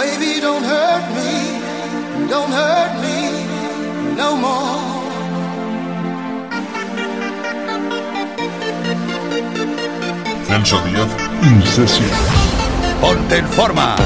Baby, 0.00 0.40
don't 0.40 0.64
hurt 0.64 1.06
me, 1.14 2.26
don't 2.26 2.50
hurt 2.50 2.92
me 3.04 3.18
no 4.16 4.34
more. 4.34 4.80
Celso 10.46 10.80
Díaz, 10.86 11.10
Incesión. 11.42 12.08
Ponte 13.02 13.36
en 13.36 13.48
forma. 13.48 13.96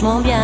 changement 0.00 0.20
bien. 0.22 0.39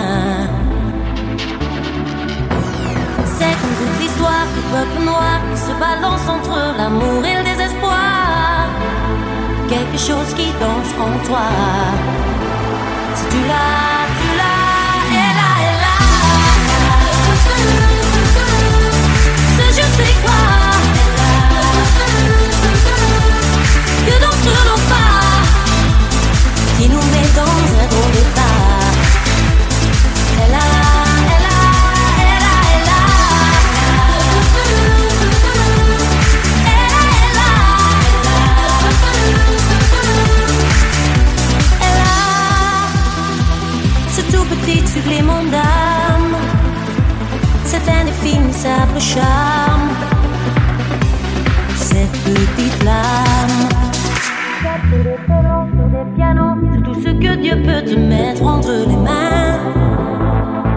que 57.26 57.34
Dieu 57.36 57.56
peut 57.62 57.82
te 57.82 57.96
mettre 57.96 58.42
entre 58.42 58.72
les 58.88 58.96
mains. 58.96 59.58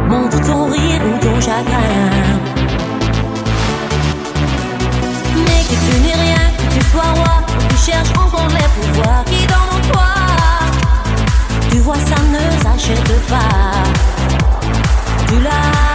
Montre 0.08 0.42
ton 0.42 0.66
rire 0.66 1.02
ou 1.06 1.18
ton 1.20 1.40
chagrin. 1.40 2.10
Mais 5.46 5.62
que 5.70 5.76
tu 5.86 5.94
n'es 6.04 6.18
rien, 6.26 6.46
que 6.58 6.74
tu 6.74 6.86
sois 6.92 7.12
roi, 7.16 7.44
que 7.48 7.74
tu 7.74 7.92
cherches 7.92 8.14
encore 8.18 8.48
les 8.50 8.70
pouvoirs 8.76 9.24
qui 9.26 9.46
dorment 9.48 9.76
en 9.78 9.92
toi. 9.92 10.10
Tu 11.70 11.78
vois, 11.78 11.96
ça 11.96 12.20
ne 12.34 12.64
s'achète 12.64 13.28
pas. 13.28 13.84
Tu 15.28 15.36
l'as. 15.44 15.89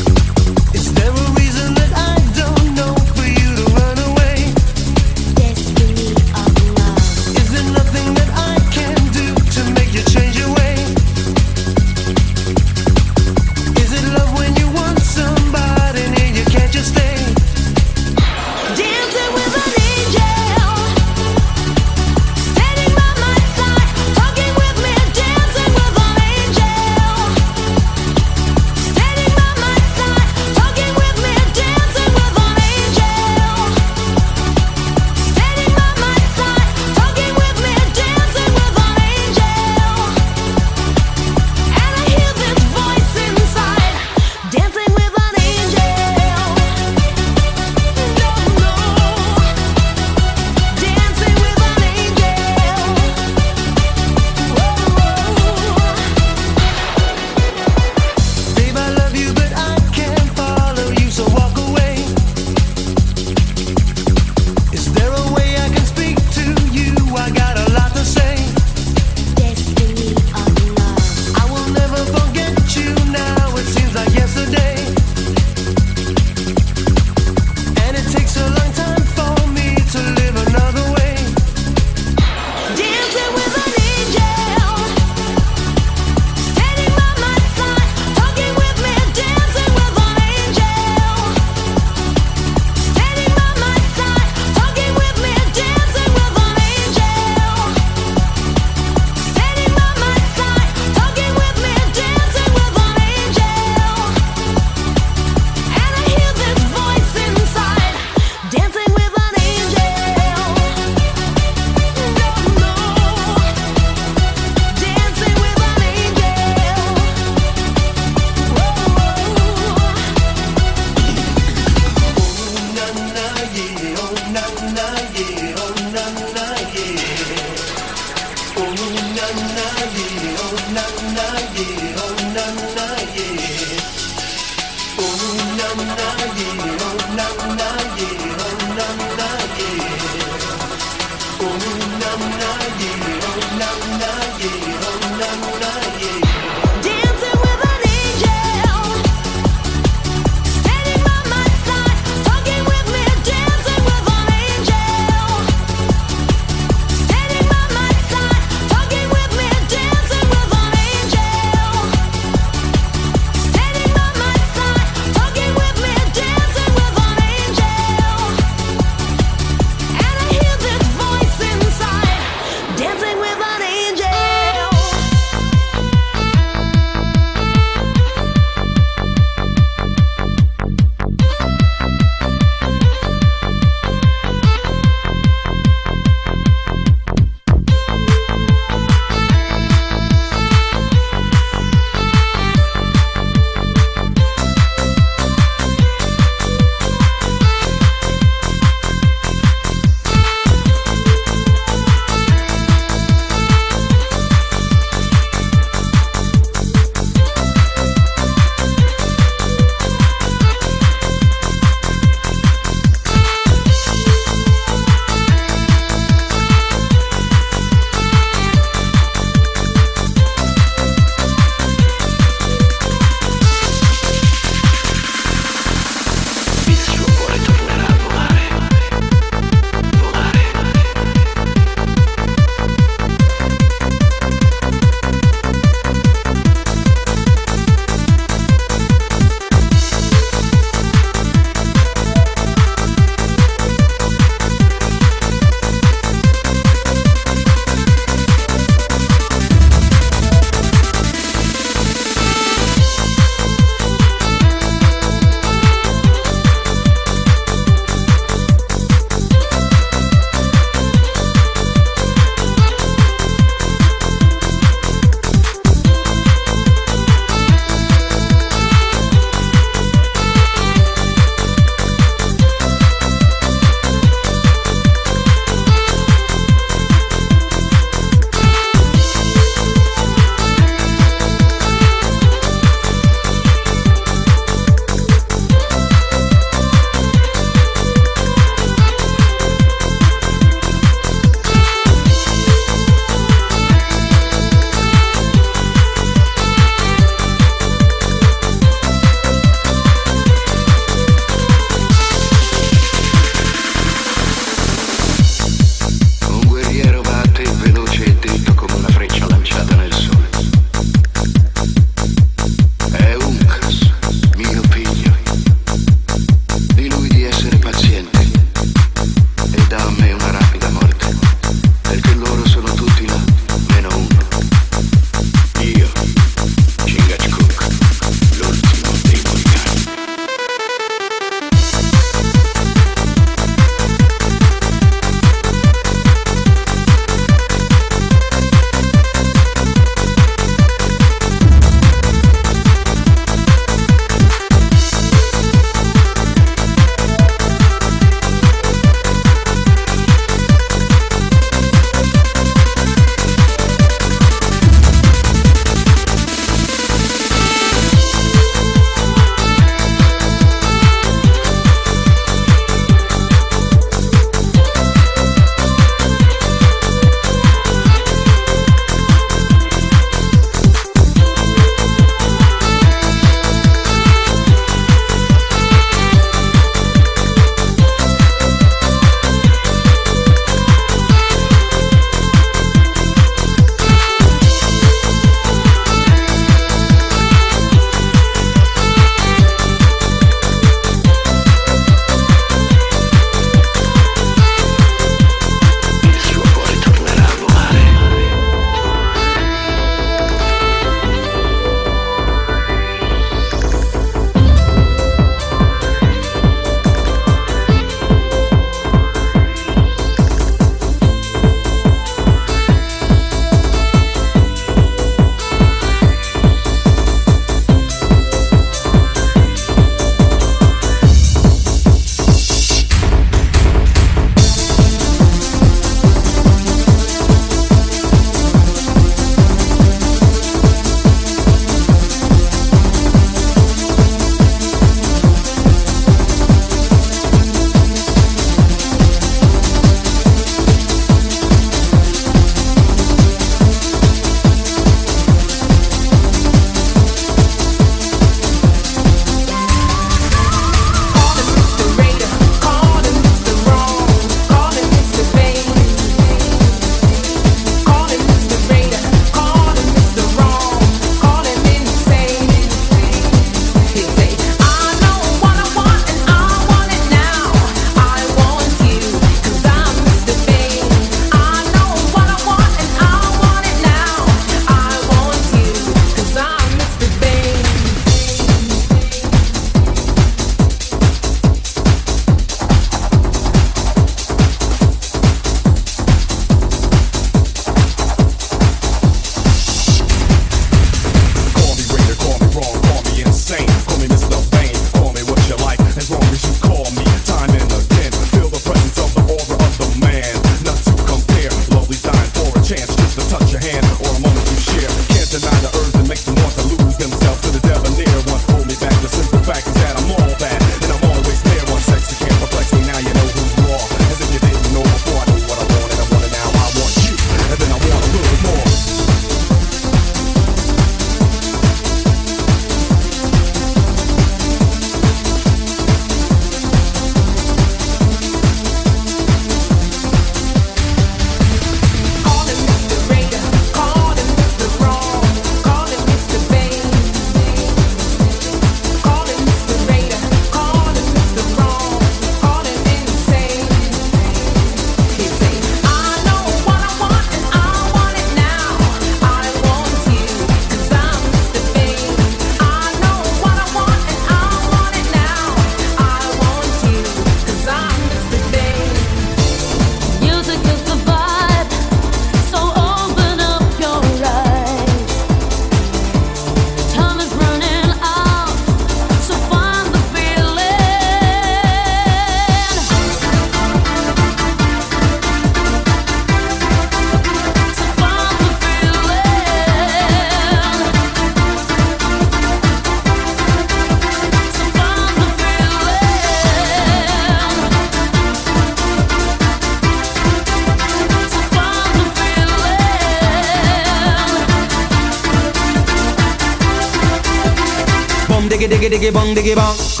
Diggy 598.91 599.09
bong 599.11 599.33
diggy 599.33 599.55
bong. 599.55 600.00